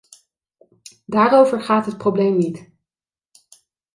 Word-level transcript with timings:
Daarover 1.05 1.61
gaat 1.61 1.85
het 1.85 1.97
probleem 1.97 2.37
niet. 2.37 2.69